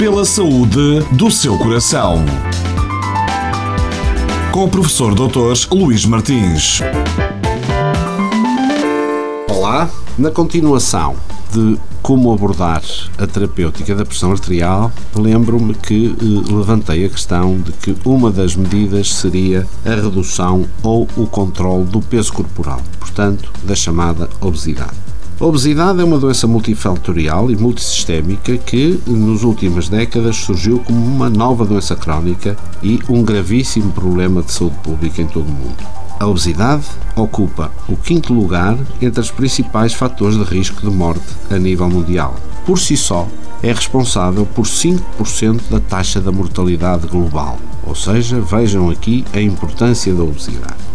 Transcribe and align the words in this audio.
pela 0.00 0.24
saúde 0.24 1.00
do 1.12 1.30
seu 1.30 1.58
coração. 1.58 2.24
Com 4.50 4.64
o 4.64 4.68
professor 4.70 5.14
Dr. 5.14 5.52
Luís 5.70 6.06
Martins. 6.06 6.80
Olá, 9.46 9.90
na 10.16 10.30
continuação 10.30 11.16
de 11.52 11.78
como 12.00 12.32
abordar 12.32 12.82
a 13.18 13.26
terapêutica 13.26 13.94
da 13.94 14.06
pressão 14.06 14.32
arterial, 14.32 14.90
lembro-me 15.14 15.74
que 15.74 16.16
eh, 16.18 16.50
levantei 16.50 17.04
a 17.04 17.10
questão 17.10 17.60
de 17.60 17.70
que 17.72 17.94
uma 18.02 18.30
das 18.30 18.56
medidas 18.56 19.12
seria 19.12 19.66
a 19.84 19.90
redução 19.90 20.64
ou 20.82 21.06
o 21.14 21.26
controle 21.26 21.84
do 21.84 22.00
peso 22.00 22.32
corporal, 22.32 22.80
portanto, 22.98 23.52
da 23.64 23.74
chamada 23.74 24.30
obesidade. 24.40 25.09
A 25.40 25.46
obesidade 25.46 25.98
é 25.98 26.04
uma 26.04 26.18
doença 26.18 26.46
multifatorial 26.46 27.50
e 27.50 27.56
multissistémica 27.56 28.58
que, 28.58 29.00
nas 29.06 29.42
últimas 29.42 29.88
décadas, 29.88 30.36
surgiu 30.36 30.80
como 30.80 31.02
uma 31.02 31.30
nova 31.30 31.64
doença 31.64 31.96
crónica 31.96 32.58
e 32.82 32.98
um 33.08 33.22
gravíssimo 33.22 33.90
problema 33.90 34.42
de 34.42 34.52
saúde 34.52 34.76
pública 34.82 35.22
em 35.22 35.26
todo 35.26 35.46
o 35.46 35.50
mundo. 35.50 35.82
A 36.18 36.26
obesidade 36.26 36.84
ocupa 37.16 37.72
o 37.88 37.96
quinto 37.96 38.34
lugar 38.34 38.76
entre 39.00 39.18
os 39.18 39.30
principais 39.30 39.94
fatores 39.94 40.36
de 40.36 40.44
risco 40.44 40.82
de 40.82 40.94
morte 40.94 41.24
a 41.50 41.56
nível 41.56 41.88
mundial. 41.88 42.36
Por 42.66 42.78
si 42.78 42.94
só, 42.94 43.26
é 43.62 43.72
responsável 43.72 44.44
por 44.44 44.66
5% 44.66 45.70
da 45.70 45.80
taxa 45.80 46.20
da 46.20 46.30
mortalidade 46.30 47.06
global. 47.06 47.58
Ou 47.86 47.94
seja, 47.94 48.38
vejam 48.42 48.90
aqui 48.90 49.24
a 49.32 49.40
importância 49.40 50.12
da 50.12 50.22
obesidade. 50.22 50.89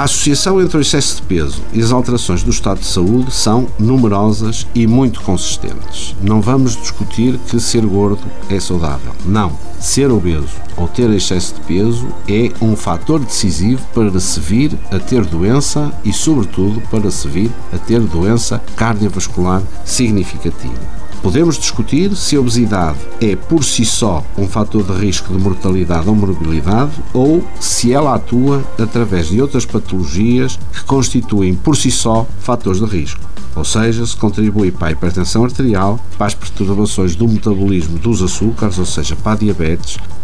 A 0.00 0.04
associação 0.04 0.58
entre 0.62 0.78
o 0.78 0.80
excesso 0.80 1.16
de 1.16 1.22
peso 1.24 1.60
e 1.74 1.82
as 1.82 1.92
alterações 1.92 2.42
do 2.42 2.50
estado 2.50 2.80
de 2.80 2.86
saúde 2.86 3.30
são 3.30 3.68
numerosas 3.78 4.66
e 4.74 4.86
muito 4.86 5.20
consistentes. 5.20 6.16
Não 6.22 6.40
vamos 6.40 6.74
discutir 6.74 7.38
que 7.46 7.60
ser 7.60 7.84
gordo 7.84 8.26
é 8.48 8.58
saudável. 8.58 9.12
Não. 9.26 9.52
Ser 9.80 10.10
obeso 10.10 10.60
ou 10.76 10.86
ter 10.86 11.08
excesso 11.10 11.54
de 11.54 11.60
peso 11.62 12.06
é 12.28 12.52
um 12.62 12.76
fator 12.76 13.18
decisivo 13.18 13.80
para 13.94 14.20
se 14.20 14.38
vir 14.38 14.78
a 14.90 14.98
ter 14.98 15.24
doença 15.24 15.90
e, 16.04 16.12
sobretudo, 16.12 16.82
para 16.90 17.10
se 17.10 17.26
vir 17.26 17.50
a 17.72 17.78
ter 17.78 17.98
doença 18.00 18.60
cardiovascular 18.76 19.62
significativa. 19.82 21.00
Podemos 21.22 21.58
discutir 21.58 22.14
se 22.14 22.36
a 22.36 22.40
obesidade 22.40 22.98
é 23.22 23.34
por 23.34 23.64
si 23.64 23.86
só 23.86 24.22
um 24.36 24.46
fator 24.46 24.82
de 24.82 24.92
risco 24.92 25.32
de 25.32 25.42
mortalidade 25.42 26.08
ou 26.08 26.14
morbilidade 26.14 26.92
ou 27.14 27.42
se 27.58 27.90
ela 27.90 28.14
atua 28.14 28.62
através 28.78 29.28
de 29.28 29.40
outras 29.40 29.64
patologias 29.64 30.58
que 30.72 30.84
constituem 30.84 31.54
por 31.54 31.74
si 31.74 31.90
só 31.90 32.26
fatores 32.40 32.80
de 32.80 32.86
risco. 32.86 33.30
Ou 33.54 33.64
seja, 33.64 34.06
se 34.06 34.16
contribui 34.16 34.70
para 34.70 34.88
a 34.88 34.92
hipertensão 34.92 35.44
arterial, 35.44 35.98
para 36.16 36.28
as 36.28 36.34
perturbações 36.34 37.16
do 37.16 37.28
metabolismo 37.28 37.98
dos 37.98 38.22
açúcares, 38.22 38.78
ou 38.78 38.86
seja, 38.86 39.16
para 39.16 39.32
a 39.32 39.36
diabetes, 39.36 39.69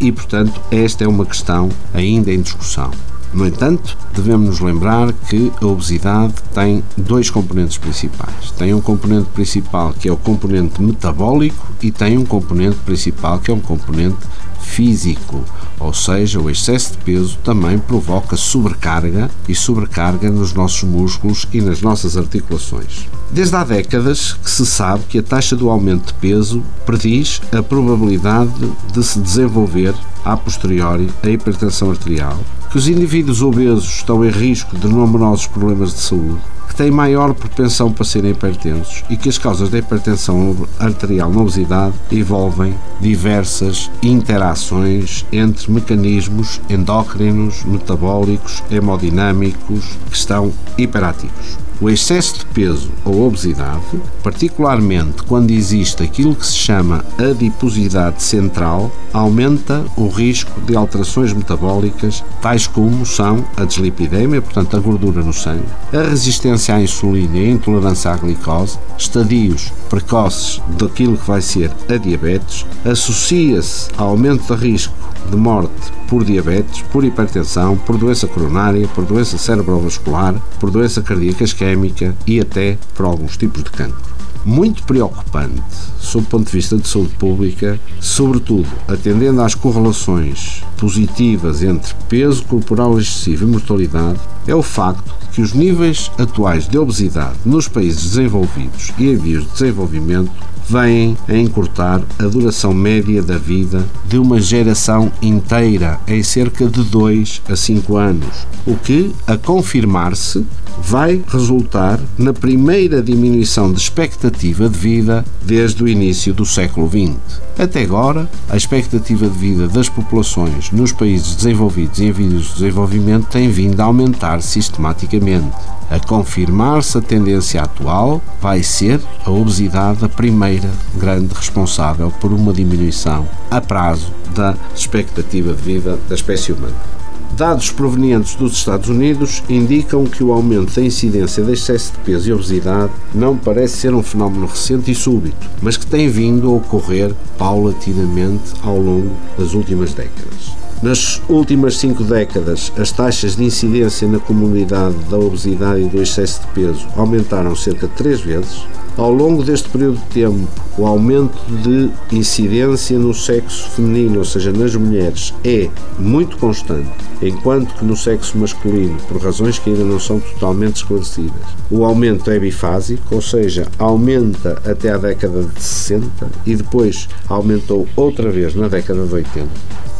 e 0.00 0.10
portanto 0.12 0.60
esta 0.70 1.04
é 1.04 1.08
uma 1.08 1.26
questão 1.26 1.68
ainda 1.92 2.32
em 2.32 2.40
discussão. 2.40 2.90
No 3.32 3.46
entanto, 3.46 3.98
devemos 4.14 4.48
nos 4.48 4.60
lembrar 4.60 5.12
que 5.12 5.52
a 5.60 5.66
obesidade 5.66 6.32
tem 6.54 6.82
dois 6.96 7.28
componentes 7.28 7.76
principais. 7.76 8.50
Tem 8.52 8.72
um 8.72 8.80
componente 8.80 9.28
principal 9.30 9.92
que 9.92 10.08
é 10.08 10.12
o 10.12 10.16
componente 10.16 10.80
metabólico 10.80 11.66
e 11.82 11.90
tem 11.90 12.16
um 12.16 12.24
componente 12.24 12.76
principal 12.76 13.38
que 13.38 13.50
é 13.50 13.54
um 13.54 13.60
componente 13.60 14.16
físico, 14.60 15.44
ou 15.78 15.92
seja, 15.92 16.40
o 16.40 16.50
excesso 16.50 16.92
de 16.92 16.98
peso 16.98 17.38
também 17.44 17.78
provoca 17.78 18.36
sobrecarga 18.36 19.30
e 19.48 19.54
sobrecarga 19.54 20.30
nos 20.30 20.52
nossos 20.52 20.82
músculos 20.82 21.46
e 21.52 21.60
nas 21.60 21.80
nossas 21.80 22.16
articulações. 22.16 23.06
Desde 23.36 23.54
há 23.54 23.64
décadas 23.64 24.32
que 24.32 24.50
se 24.50 24.64
sabe 24.64 25.04
que 25.10 25.18
a 25.18 25.22
taxa 25.22 25.54
do 25.54 25.68
aumento 25.68 26.06
de 26.06 26.14
peso 26.14 26.62
prediz 26.86 27.42
a 27.54 27.62
probabilidade 27.62 28.50
de 28.94 29.04
se 29.04 29.20
desenvolver 29.20 29.94
a 30.24 30.34
posteriori 30.38 31.10
a 31.22 31.28
hipertensão 31.28 31.90
arterial, 31.90 32.38
que 32.70 32.78
os 32.78 32.88
indivíduos 32.88 33.42
obesos 33.42 33.96
estão 33.96 34.24
em 34.24 34.30
risco 34.30 34.74
de 34.78 34.88
numerosos 34.88 35.46
problemas 35.48 35.92
de 35.92 36.00
saúde, 36.00 36.38
que 36.66 36.76
têm 36.76 36.90
maior 36.90 37.34
propensão 37.34 37.92
para 37.92 38.06
serem 38.06 38.30
hipertensos 38.30 39.04
e 39.10 39.18
que 39.18 39.28
as 39.28 39.36
causas 39.36 39.68
da 39.68 39.80
hipertensão 39.80 40.56
arterial 40.80 41.30
na 41.30 41.42
obesidade 41.42 41.94
envolvem 42.10 42.74
diversas 43.02 43.90
interações 44.02 45.26
entre 45.30 45.70
mecanismos 45.70 46.58
endócrinos, 46.70 47.64
metabólicos, 47.66 48.62
hemodinâmicos 48.70 49.84
que 50.10 50.16
estão 50.16 50.50
hiperativos. 50.78 51.66
O 51.78 51.90
excesso 51.90 52.38
de 52.38 52.46
peso 52.46 52.90
ou 53.04 53.26
obesidade, 53.26 54.00
particularmente 54.22 55.22
quando 55.24 55.50
existe 55.50 56.02
aquilo 56.02 56.34
que 56.34 56.46
se 56.46 56.56
chama 56.56 57.04
adiposidade 57.18 58.22
central, 58.22 58.90
aumenta 59.12 59.84
o 59.94 60.08
risco 60.08 60.58
de 60.62 60.74
alterações 60.74 61.34
metabólicas, 61.34 62.24
tais 62.40 62.66
como 62.66 63.04
são 63.04 63.44
a 63.58 63.64
deslipidemia, 63.64 64.40
portanto 64.40 64.74
a 64.74 64.80
gordura 64.80 65.22
no 65.22 65.34
sangue, 65.34 65.66
a 65.92 66.08
resistência 66.08 66.74
à 66.74 66.80
insulina 66.80 67.36
e 67.36 67.46
a 67.46 67.50
intolerância 67.50 68.10
à 68.10 68.16
glicose, 68.16 68.78
estadios 68.96 69.70
precoces 69.90 70.62
daquilo 70.78 71.18
que 71.18 71.26
vai 71.26 71.42
ser 71.42 71.70
a 71.90 71.98
diabetes, 71.98 72.64
associa-se 72.86 73.90
ao 73.98 74.08
aumento 74.08 74.56
de 74.56 74.62
risco 74.62 74.94
de 75.30 75.36
morte 75.36 75.92
por 76.08 76.24
diabetes, 76.24 76.82
por 76.92 77.04
hipertensão, 77.04 77.76
por 77.76 77.96
doença 77.96 78.26
coronária, 78.26 78.88
por 78.88 79.04
doença 79.04 79.38
cerebrovascular, 79.38 80.34
por 80.58 80.70
doença 80.70 81.02
cardíaca 81.02 81.44
isquémica 81.44 82.14
e 82.26 82.40
até 82.40 82.78
por 82.94 83.06
alguns 83.06 83.36
tipos 83.36 83.62
de 83.62 83.70
cancro. 83.70 84.15
Muito 84.46 84.84
preocupante, 84.84 85.60
sob 85.98 86.24
o 86.24 86.28
ponto 86.28 86.46
de 86.46 86.52
vista 86.52 86.76
de 86.76 86.86
saúde 86.86 87.12
pública, 87.14 87.80
sobretudo 88.00 88.68
atendendo 88.86 89.42
às 89.42 89.56
correlações 89.56 90.62
positivas 90.76 91.64
entre 91.64 91.92
peso 92.08 92.44
corporal 92.44 92.96
excessivo 92.96 93.42
e 93.42 93.48
mortalidade, 93.48 94.20
é 94.46 94.54
o 94.54 94.62
facto 94.62 95.12
que 95.32 95.42
os 95.42 95.52
níveis 95.52 96.12
atuais 96.16 96.68
de 96.68 96.78
obesidade 96.78 97.36
nos 97.44 97.66
países 97.66 98.04
desenvolvidos 98.04 98.92
e 98.96 99.10
em 99.10 99.16
vias 99.16 99.42
de 99.42 99.50
desenvolvimento 99.50 100.30
vêm 100.68 101.16
a 101.28 101.36
encurtar 101.36 102.02
a 102.16 102.22
duração 102.24 102.72
média 102.72 103.22
da 103.22 103.38
vida 103.38 103.84
de 104.08 104.16
uma 104.16 104.40
geração 104.40 105.10
inteira 105.20 105.98
em 106.06 106.22
cerca 106.22 106.66
de 106.66 106.84
2 106.84 107.42
a 107.48 107.56
5 107.56 107.96
anos, 107.96 108.46
o 108.64 108.76
que, 108.76 109.12
a 109.26 109.36
confirmar-se, 109.36 110.46
vai 110.82 111.22
resultar 111.28 112.00
na 112.18 112.32
primeira 112.32 113.02
diminuição 113.02 113.72
de 113.72 113.80
expectativa 113.80 114.35
de 114.36 114.78
vida 114.78 115.24
desde 115.42 115.82
o 115.82 115.88
início 115.88 116.34
do 116.34 116.44
século 116.44 116.88
XX. 116.88 117.40
Até 117.58 117.82
agora, 117.82 118.28
a 118.48 118.56
expectativa 118.56 119.28
de 119.28 119.38
vida 119.38 119.68
das 119.68 119.88
populações 119.88 120.70
nos 120.70 120.92
países 120.92 121.36
desenvolvidos 121.36 121.98
e 121.98 122.04
em 122.04 122.12
vias 122.12 122.42
de 122.42 122.52
desenvolvimento 122.54 123.28
tem 123.28 123.48
vindo 123.48 123.80
a 123.80 123.84
aumentar 123.84 124.42
sistematicamente. 124.42 125.56
A 125.88 126.00
confirmar-se 126.00 126.98
a 126.98 127.00
tendência 127.00 127.62
atual, 127.62 128.20
vai 128.40 128.62
ser 128.62 129.00
a 129.24 129.30
obesidade 129.30 130.04
a 130.04 130.08
primeira 130.08 130.68
grande 130.96 131.32
responsável 131.32 132.10
por 132.20 132.32
uma 132.32 132.52
diminuição 132.52 133.26
a 133.50 133.60
prazo 133.60 134.12
da 134.34 134.54
expectativa 134.74 135.52
de 135.54 135.62
vida 135.62 135.98
da 136.08 136.14
espécie 136.14 136.52
humana. 136.52 136.95
Dados 137.36 137.70
provenientes 137.70 138.34
dos 138.34 138.54
Estados 138.54 138.88
Unidos 138.88 139.42
indicam 139.46 140.06
que 140.06 140.24
o 140.24 140.32
aumento 140.32 140.74
da 140.74 140.80
incidência 140.80 141.44
de 141.44 141.52
excesso 141.52 141.92
de 141.92 141.98
peso 141.98 142.30
e 142.30 142.32
obesidade 142.32 142.90
não 143.14 143.36
parece 143.36 143.76
ser 143.76 143.92
um 143.92 144.02
fenómeno 144.02 144.46
recente 144.46 144.90
e 144.90 144.94
súbito, 144.94 145.46
mas 145.60 145.76
que 145.76 145.84
tem 145.84 146.08
vindo 146.08 146.48
a 146.48 146.54
ocorrer 146.54 147.14
paulatinamente 147.36 148.54
ao 148.62 148.78
longo 148.78 149.14
das 149.36 149.52
últimas 149.52 149.92
décadas. 149.92 150.65
Nas 150.82 151.22
últimas 151.26 151.78
cinco 151.78 152.04
décadas, 152.04 152.70
as 152.76 152.92
taxas 152.92 153.34
de 153.34 153.44
incidência 153.44 154.06
na 154.06 154.18
comunidade 154.18 154.96
da 155.08 155.16
obesidade 155.16 155.80
e 155.80 155.88
do 155.88 156.02
excesso 156.02 156.42
de 156.42 156.46
peso 156.48 156.86
aumentaram 156.94 157.56
cerca 157.56 157.88
de 157.88 157.94
três 157.94 158.20
vezes, 158.20 158.66
ao 158.96 159.10
longo 159.10 159.42
deste 159.42 159.70
período 159.70 159.98
de 159.98 160.06
tempo, 160.06 160.48
o 160.78 160.86
aumento 160.86 161.38
de 161.62 161.90
incidência 162.14 162.98
no 162.98 163.14
sexo 163.14 163.70
feminino, 163.70 164.18
ou 164.18 164.24
seja, 164.24 164.52
nas 164.52 164.74
mulheres, 164.74 165.34
é 165.44 165.68
muito 165.98 166.36
constante, 166.36 166.88
enquanto 167.22 167.74
que 167.74 167.84
no 167.84 167.96
sexo 167.96 168.36
masculino, 168.36 168.96
por 169.08 169.22
razões 169.22 169.58
que 169.58 169.70
ainda 169.70 169.84
não 169.84 169.98
são 169.98 170.20
totalmente 170.20 170.76
esclarecidas, 170.76 171.32
o 171.70 171.84
aumento 171.84 172.30
é 172.30 172.38
bifásico, 172.38 173.14
ou 173.14 173.22
seja, 173.22 173.66
aumenta 173.78 174.62
até 174.64 174.90
a 174.90 174.98
década 174.98 175.42
de 175.42 175.62
60 175.62 176.30
e 176.46 176.54
depois 176.54 177.08
aumentou 177.28 177.86
outra 177.96 178.30
vez 178.30 178.54
na 178.54 178.68
década 178.68 179.06
de 179.06 179.14
80. 179.14 179.46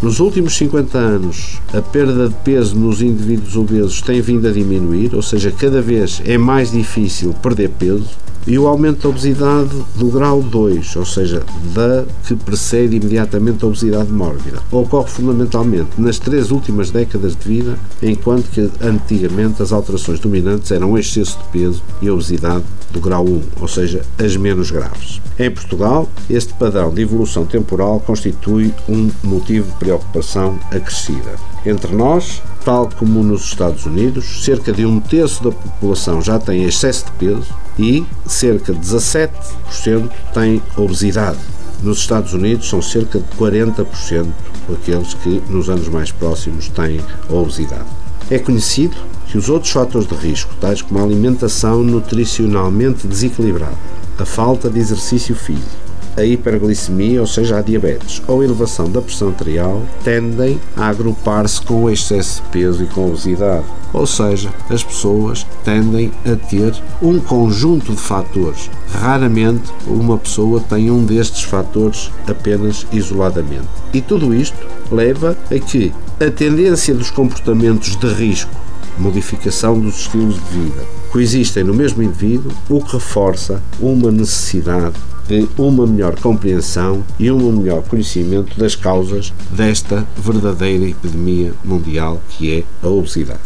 Nos 0.02 0.20
últimos 0.20 0.54
50 0.58 0.98
anos, 0.98 1.58
a 1.72 1.81
perda 1.81 2.28
de 2.28 2.34
peso 2.44 2.76
nos 2.76 3.00
indivíduos 3.00 3.56
obesos 3.56 4.02
tem 4.02 4.20
vindo 4.20 4.46
a 4.46 4.52
diminuir, 4.52 5.14
ou 5.14 5.22
seja, 5.22 5.50
cada 5.50 5.81
vez 5.81 6.20
é 6.26 6.37
mais 6.37 6.70
difícil 6.70 7.32
perder 7.43 7.70
peso 7.70 8.10
e 8.46 8.58
o 8.58 8.66
aumento 8.66 9.02
da 9.02 9.08
obesidade 9.08 9.70
do 9.96 10.06
grau 10.06 10.40
2, 10.40 10.96
ou 10.96 11.04
seja, 11.04 11.43
da 11.75 12.04
que 12.26 12.37
precede 12.37 12.96
imediatamente 12.96 13.64
a 13.64 13.69
obesidade 13.69 14.12
mórbida, 14.12 14.58
ocorre 14.70 15.08
fundamentalmente 15.08 15.90
nas 15.98 16.19
três 16.19 16.50
últimas 16.50 16.90
décadas 16.90 17.34
de 17.34 17.48
vida, 17.48 17.76
enquanto 18.00 18.48
que 18.50 18.70
antigamente 18.81 19.62
as 19.62 19.72
alterações 19.72 20.20
dominantes 20.20 20.70
eram 20.70 20.93
o 20.93 20.98
excesso 20.98 21.38
de 21.38 21.44
peso 21.58 21.82
e 22.00 22.08
a 22.08 22.12
obesidade 22.12 22.64
do 22.93 23.00
grau 23.00 23.25
1, 23.25 23.43
ou 23.60 23.66
seja, 23.69 24.02
as 24.16 24.37
menos 24.37 24.70
graves. 24.70 25.20
Em 25.38 25.50
Portugal, 25.50 26.08
este 26.31 26.54
padrão 26.54 26.94
de 26.94 27.02
evolução 27.02 27.44
temporal 27.44 28.00
constitui 28.00 28.72
um 28.88 29.10
motivo 29.22 29.66
de 29.78 29.86
preocupação 29.87 30.59
acrescida. 30.73 31.37
Entre 31.65 31.94
nós, 31.94 32.43
tal 32.65 32.91
como 32.99 33.23
nos 33.23 33.44
Estados 33.44 33.87
Unidos, 33.87 34.44
cerca 34.44 34.73
de 34.73 34.85
um 34.85 34.99
terço 34.99 35.44
da 35.44 35.53
população 35.53 36.21
já 36.21 36.41
tem 36.41 36.65
excesso 36.65 37.05
de 37.05 37.12
peso 37.12 37.55
e 37.79 38.05
cerca 38.27 38.73
de 38.73 38.81
17% 38.81 40.11
tem 40.35 40.61
obesidade. 40.77 41.38
Nos 41.83 41.99
Estados 41.99 42.33
Unidos 42.33 42.69
são 42.69 42.83
cerca 42.83 43.21
de 43.21 43.27
40% 43.38 44.27
aqueles 44.73 45.15
que 45.15 45.41
nos 45.49 45.71
anos 45.71 45.89
mais 45.89 46.11
próximos 46.11 46.69
têm 46.69 47.00
obesidade. 47.29 47.87
É 48.29 48.41
conhecido 48.41 48.97
que 49.29 49.39
os 49.39 49.49
outros 49.49 49.71
fatores 49.71 50.09
de 50.09 50.15
risco, 50.17 50.53
tais 50.61 50.82
como 50.82 50.99
a 50.99 51.05
alimentação 51.05 51.85
nutricionalmente 51.85 53.06
desequilibrada, 53.06 53.77
a 54.19 54.25
falta 54.25 54.69
de 54.69 54.81
exercício 54.81 55.37
físico, 55.37 55.87
a 56.17 56.25
hiperglicemia, 56.25 57.21
ou 57.21 57.27
seja, 57.27 57.59
a 57.59 57.63
diabetes, 57.63 58.23
ou 58.27 58.43
elevação 58.43 58.91
da 58.91 59.03
pressão 59.03 59.29
arterial, 59.29 59.83
tendem 60.03 60.59
a 60.77 60.89
agrupar-se 60.89 61.61
com 61.61 61.85
o 61.85 61.91
excesso 61.91 62.43
de 62.43 62.49
peso 62.49 62.83
e 62.83 62.87
com 62.87 63.05
a 63.05 63.07
obesidade. 63.09 63.65
Ou 63.93 64.07
seja, 64.07 64.53
as 64.71 64.83
pessoas 64.83 65.47
tendem 65.65 66.11
a 66.25 66.37
ter 66.37 66.75
um 67.03 67.21
conjunto 67.21 67.93
de 67.93 68.01
fatores. 68.01 68.71
Raramente 68.93 69.71
uma 69.87 70.19
pessoa 70.19 70.61
tem 70.61 70.91
um 70.91 71.05
destes 71.05 71.43
fatores 71.43 72.11
apenas 72.27 72.87
isoladamente. 72.93 73.69
E 73.93 74.01
tudo 74.01 74.35
isto 74.35 74.57
leva 74.91 75.37
a 75.51 75.59
que 75.59 75.93
a 76.21 76.31
tendência 76.31 76.95
dos 76.95 77.11
comportamentos 77.11 77.97
de 77.97 78.07
risco, 78.07 78.51
modificação 78.99 79.79
dos 79.79 80.01
estilos 80.01 80.35
de 80.35 80.59
vida, 80.59 80.83
coexistem 81.11 81.65
no 81.65 81.75
mesmo 81.75 82.03
indivíduo, 82.03 82.53
o 82.69 82.83
que 82.83 82.95
reforça 82.95 83.63
uma 83.81 84.11
necessidade 84.11 84.95
de 84.95 85.16
uma 85.58 85.87
melhor 85.87 86.19
compreensão 86.20 87.02
e 87.19 87.31
um 87.31 87.52
melhor 87.52 87.82
conhecimento 87.82 88.58
das 88.58 88.75
causas 88.75 89.32
desta 89.50 90.06
verdadeira 90.17 90.88
epidemia 90.88 91.52
mundial 91.64 92.20
que 92.31 92.58
é 92.58 92.64
a 92.87 92.88
obesidade. 92.88 93.40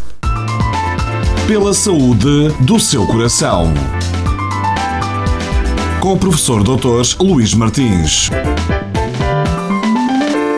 Pela 1.46 1.74
saúde 1.74 2.48
do 2.60 2.78
seu 2.78 3.06
coração. 3.06 3.74
Com 6.00 6.14
o 6.14 6.18
professor 6.18 6.62
Dr. 6.62 7.02
Luís 7.20 7.52
Martins. 7.54 8.30